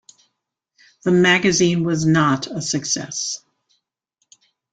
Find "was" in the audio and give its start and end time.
1.83-2.07